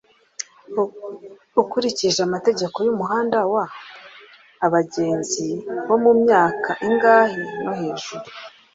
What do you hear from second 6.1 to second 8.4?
myaka ingahe no hejuru